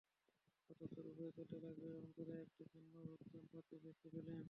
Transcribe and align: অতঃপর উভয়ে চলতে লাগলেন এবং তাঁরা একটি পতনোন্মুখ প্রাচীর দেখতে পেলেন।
অতঃপর 0.69 1.03
উভয়ে 1.07 1.31
চলতে 1.37 1.57
লাগলেন 1.59 1.91
এবং 1.91 2.09
তাঁরা 2.17 2.35
একটি 2.41 2.63
পতনোন্মুখ 2.63 3.19
প্রাচীর 3.51 3.79
দেখতে 3.85 4.07
পেলেন। 4.13 4.39